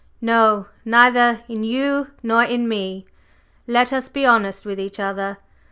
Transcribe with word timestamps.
No, 0.19 0.65
neither 0.83 1.41
in 1.47 1.63
you 1.63 2.07
nor 2.23 2.43
in 2.43 2.67
me! 2.67 3.05
Let 3.67 3.93
us 3.93 4.09
be 4.09 4.25
honest 4.25 4.65
with 4.65 4.79
each 4.79 4.99
other. 4.99 5.37